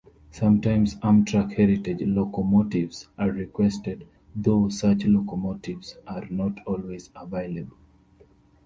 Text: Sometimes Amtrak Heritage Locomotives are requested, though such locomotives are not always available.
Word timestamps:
Sometimes 0.31 0.95
Amtrak 1.01 1.53
Heritage 1.53 2.01
Locomotives 2.07 3.07
are 3.19 3.29
requested, 3.29 4.07
though 4.35 4.67
such 4.67 5.05
locomotives 5.05 5.95
are 6.07 6.25
not 6.31 6.57
always 6.65 7.11
available. 7.15 7.77